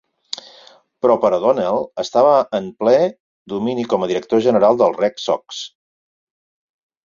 Però 1.05 1.17
per 1.25 1.29
O'Donnell 1.37 1.77
estava 2.05 2.33
en 2.61 2.71
ple 2.81 2.95
domini 3.55 3.87
com 3.95 4.03
a 4.03 4.11
director 4.15 4.45
general 4.49 4.83
dels 4.83 5.01
Red 5.07 5.25
Sox. 5.29 5.65